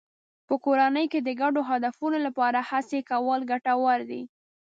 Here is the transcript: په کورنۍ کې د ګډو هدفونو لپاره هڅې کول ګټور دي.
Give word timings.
په 0.47 0.53
کورنۍ 0.65 1.05
کې 1.11 1.19
د 1.23 1.29
ګډو 1.41 1.61
هدفونو 1.69 2.17
لپاره 2.25 2.59
هڅې 2.69 2.99
کول 3.09 3.39
ګټور 3.51 3.99
دي. 4.09 4.21